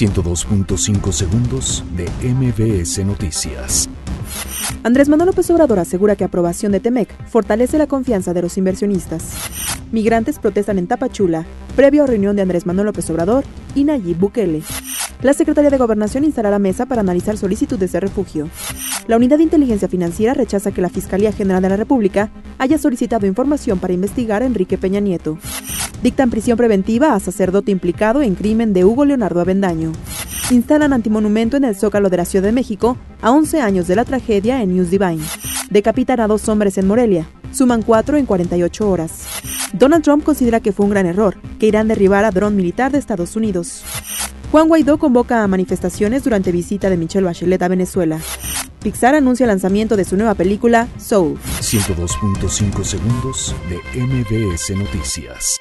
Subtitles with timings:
[0.00, 3.86] 102.5 segundos de MBS Noticias.
[4.82, 9.34] Andrés Manuel López Obrador asegura que aprobación de Temec fortalece la confianza de los inversionistas.
[9.92, 11.44] Migrantes protestan en Tapachula,
[11.76, 13.44] previo a reunión de Andrés Manuel López Obrador
[13.74, 14.62] y Nayib Bukele.
[15.20, 18.48] La Secretaría de Gobernación instalará mesa para analizar solicitudes de refugio.
[19.06, 23.26] La Unidad de Inteligencia Financiera rechaza que la Fiscalía General de la República haya solicitado
[23.26, 25.36] información para investigar a Enrique Peña Nieto.
[26.02, 29.92] Dictan prisión preventiva a sacerdote implicado en crimen de Hugo Leonardo Avendaño.
[30.50, 34.06] Instalan antimonumento en el Zócalo de la Ciudad de México a 11 años de la
[34.06, 35.22] tragedia en News Divine.
[35.68, 37.28] Decapitan a dos hombres en Morelia.
[37.52, 39.26] Suman cuatro en 48 horas.
[39.74, 43.36] Donald Trump considera que fue un gran error que Irán a dron militar de Estados
[43.36, 43.82] Unidos.
[44.50, 48.18] Juan Guaidó convoca a manifestaciones durante visita de Michelle Bachelet a Venezuela.
[48.82, 51.38] Pixar anuncia el lanzamiento de su nueva película, Soul.
[51.60, 55.60] 102.5 segundos de MBS Noticias.